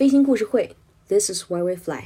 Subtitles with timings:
[0.00, 0.74] 飞行故事会
[1.08, 2.04] ，This is why we fly。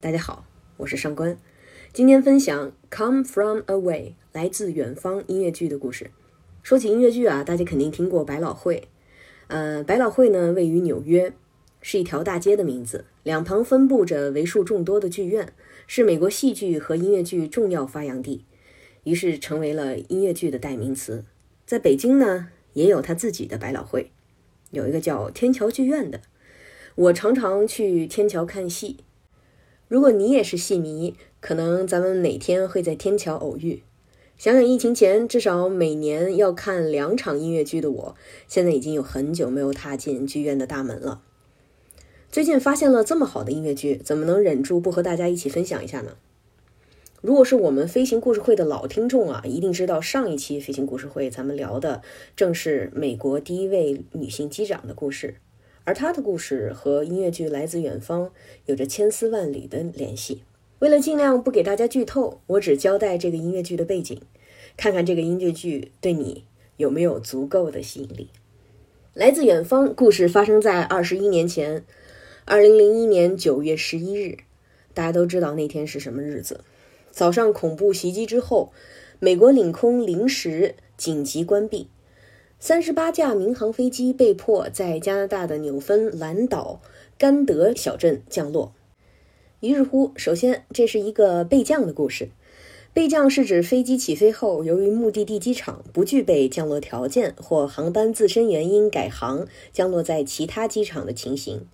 [0.00, 0.46] 大家好，
[0.78, 1.36] 我是上官，
[1.92, 4.00] 今天分享《Come from Away》
[4.32, 6.10] 来自远方音乐剧的故事。
[6.62, 8.88] 说起音乐剧啊，大家肯定听过百老汇。
[9.48, 11.34] 呃，百老汇呢位于纽约，
[11.82, 15.52] 是一条大街的名字，两旁分布着为数众多的剧院，
[15.86, 18.46] 是美国戏剧和音乐剧重要发扬地，
[19.04, 21.24] 于是成为了音乐剧的代名词。
[21.66, 24.10] 在北京呢，也有他自己的百老汇，
[24.70, 26.20] 有一个叫天桥剧院的。
[26.96, 28.98] 我常常去天桥看戏。
[29.88, 33.82] 如果你也是戏迷，可能咱们哪天会在天桥偶遇。
[34.36, 38.16] 想想疫情前至少每年要看两场音乐剧的我，
[38.48, 41.22] 现在已经有很久没有踏进剧院的大门了。
[42.30, 46.16] 最近发现了这么好的音乐剧，怎么能忍住不和大家一起分享一下呢？
[47.20, 52.00] 如果是我们飞行故事会的老听众啊，一定知道上一期飞行故事会咱们聊的
[52.34, 55.34] 正是美国第一位女性机长的故事，
[55.84, 58.26] 而她的故事和音乐剧《来自远方》
[58.64, 60.42] 有着千丝万缕的联系。
[60.78, 64.18] 为了尽量不给大家剧透，我只交代这个音乐剧的背景，
[64.78, 66.44] 看看这个音乐剧对你
[66.78, 68.30] 有没有足够的吸引力。
[69.12, 71.84] 来自远方故事发生在二十一年前，
[72.46, 74.38] 二零零一年九月十一日。
[74.94, 76.62] 大家都知道那天是什么日子？
[77.10, 78.72] 早上恐怖袭击之后，
[79.18, 81.88] 美国领空临时紧急关闭，
[82.58, 86.80] 三十八架民航飞机被迫在加拿大的纽芬兰岛
[87.18, 88.72] 甘德小镇降落。
[89.60, 92.30] 于是乎，首先这是一个备降的故事。
[92.92, 101.68] 备降是指飞机起飞后，由于目的地机场不具备降落条件，或航班自身原因改航降落在其他机场的情形。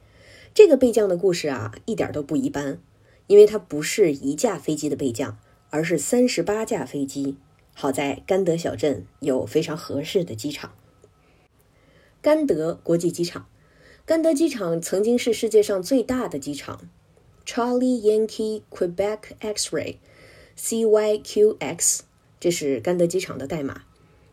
[0.53, 2.79] 这个备降的故事啊，一点都不一般，
[3.27, 5.39] 因为它不是一架飞机的备降，
[5.71, 7.37] 而是三十八架飞机。
[7.75, 10.73] 好在甘德小镇有非常合适的机场——
[12.23, 13.47] 甘德国际机场。
[14.07, 16.89] 甘德机场曾经是世界上最大的机场。
[17.45, 22.01] Charlie Yankee Quebec X-ray，CYQX，
[22.41, 23.83] 这是甘德机场的代码。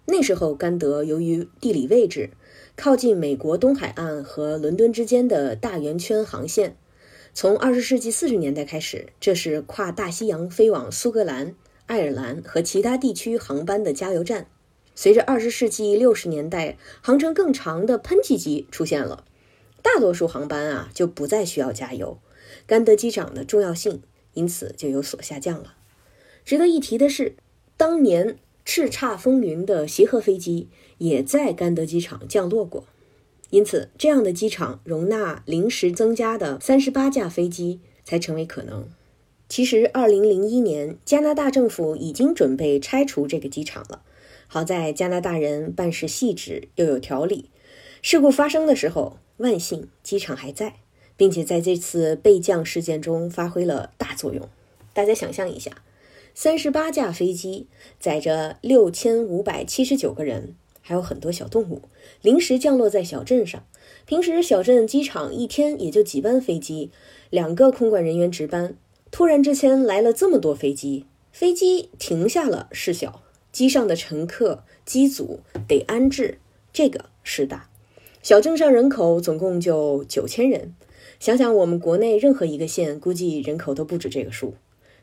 [0.06, 2.30] 那时候，甘德由于地理位置
[2.76, 6.78] 靠近美国东海岸和伦敦之间的大圆圈航线，
[7.36, 11.56] 从二十世纪四十年代开始，这是跨大西洋飞往苏格兰、
[11.88, 14.46] 爱尔兰和其他地区航班的加油站。
[14.94, 19.26] 随着二十世纪六十年代航程更长的喷气机出现了，
[19.82, 22.20] 大多数航班啊就不再需要加油。
[22.68, 24.04] 甘德机场的重要性
[24.36, 25.74] 因此就有所下降了。
[26.46, 27.36] 值得一提的是，
[27.76, 32.86] 当年叱咤风云的协和飞机也在甘德机场降落过，
[33.54, 38.90] 因此这样的机场容纳临时增加的三十八架飞机才成为可能。
[39.48, 44.02] 其实，二零零一年加拿大政府已经准备拆除这个机场了。
[44.48, 47.52] 好在加拿大人办事细致又有条理，
[48.02, 50.78] 事故发生的时候，万幸机场还在。
[51.16, 54.50] 并且在这次备降事件中发挥了大作用。
[54.94, 55.84] 大家想象一下，
[56.34, 57.68] 三十八架飞机
[58.00, 60.56] 载着六千五百七十九个人，
[60.86, 61.82] 还有很多小动物，
[62.22, 63.66] 临时降落在小镇上。
[64.06, 66.92] 平时小镇机场一天也就几班飞机，
[67.30, 68.76] 两个空管人员值班。
[69.10, 76.40] 突然之间来了这么多飞机，飞机停下了事小，机上的乘客机组得安置，
[76.74, 77.70] 这个事大。
[78.22, 80.76] 小镇上人口总共就九千人。
[81.20, 84.56] 想想我们国内任何一个县，估计人口都不止这个数。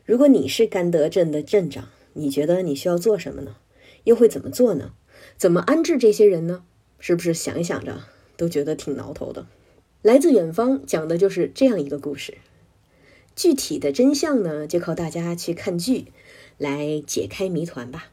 [0.05, 3.55] 如果你是甘德镇的镇长，你觉得你需要做什么呢？
[4.03, 4.93] 又会怎么做呢？
[5.37, 6.63] 怎么安置这些人呢？
[6.99, 8.03] 是不是想一想着
[8.37, 9.47] 都觉得挺挠头的？
[10.01, 12.37] 来自远方讲的就是这样一个故事。
[13.35, 16.05] 具体的真相呢，就靠大家去看剧
[16.57, 18.11] 来解开谜团吧。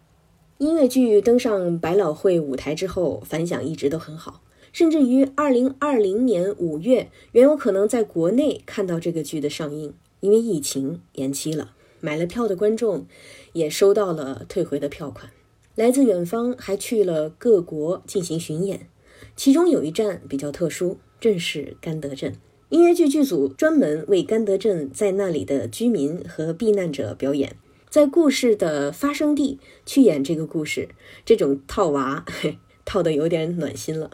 [0.59, 4.43] 音乐剧登上百老汇舞台之后，反响一直都很好。
[4.73, 11.75] 甚至于二零二零年五月，原有可能在国内看到这个剧的上映，因为疫情延期了。
[12.01, 13.07] 买了票的观众
[13.55, 15.31] 也收到了退回的票款。
[15.78, 18.89] 来自远方还去了各国进行巡演，
[19.36, 22.34] 其中有一站比较特殊，正是甘德镇。
[22.71, 27.54] 音乐剧剧组专门为甘德镇在那里的居民和避难者表演，
[27.89, 30.89] 在故事的发生地去演这个故事，
[31.25, 34.10] 这种套娃嘿 套的有点暖心了。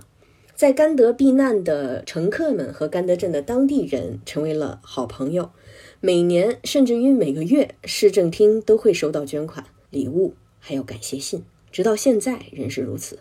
[0.55, 5.49] 在甘德避难的乘客们和甘德镇的当地人成为了好朋友，
[6.03, 11.43] 每年甚至于每个月，市政厅都会收到捐款、礼物，还有感谢信，
[11.75, 13.19] 直到现在仍是如此。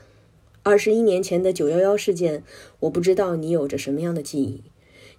[0.62, 2.44] 二十一年前的九幺幺事件，
[2.82, 4.62] 我不知道你有着什么样的记忆。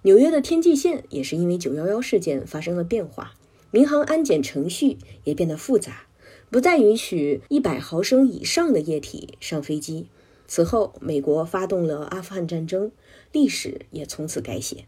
[0.03, 3.33] 纽约的天际线也是因为九幺幺事件发生了变化，
[3.71, 6.07] 民航安检程序也变得复杂。
[6.49, 10.05] 不再允许一百毫升以上的液体上飞机。
[10.47, 12.93] 此后，美国发动了阿富汗战争，
[13.33, 14.85] 历史也从此改写。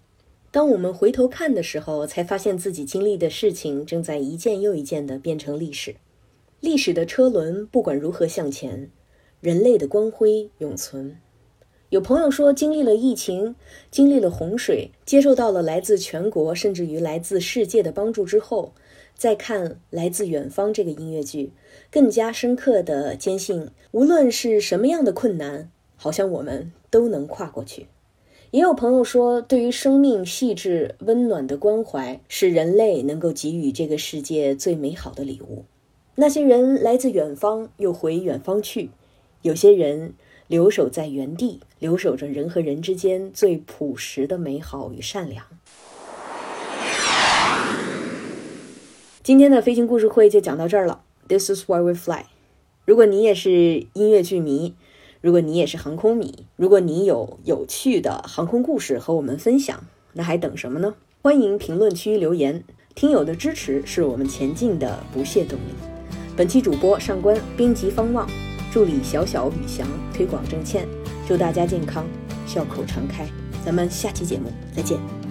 [0.51, 5.95] 当我们回头看的时候，才发现自己经历的事情正在一件又一件地变成历史。
[6.59, 8.89] 历史的车轮不管如何向前，
[9.41, 11.17] 人类的光辉永存。
[11.89, 13.55] 有朋友说，经历了疫情，
[13.91, 18.73] 经历了洪水，接受到了来自全国甚至于来自世界的帮助之后，
[19.15, 21.53] 再看《来自远方》这个音乐剧，
[21.91, 27.85] 更加深刻的坚信，无论是什么样的困难，好像我们都能跨过去。
[28.49, 35.65] 也有朋友说，对于生命细致温暖的关怀，是人类能够给予这个世界最美好的礼物。
[36.19, 38.89] 那些人来自远方，又回远方去；
[39.41, 40.13] 有些人。
[40.47, 45.43] 留守在原地，留守着人和人之间最朴实的美好与善良。
[49.21, 51.01] 今天的飞行故事会就讲到这儿了。
[51.27, 52.27] This is why we fly。
[52.85, 54.73] 如果你也是音乐剧迷，
[55.19, 60.95] 如果你也是航空迷，如果你有有趣的航空故事和我们分享，那还等什么呢？
[61.21, 62.63] 欢迎评论区留言。
[62.95, 65.96] 听友的支持是我们前进的不懈动力。
[66.37, 68.29] 本期主播上官，编辑方望。
[68.71, 70.87] 助理小小宇翔推广郑倩，
[71.27, 72.05] 祝大家健康，
[72.45, 73.25] 笑口常开。
[73.65, 75.26] 咱们下期节目再见。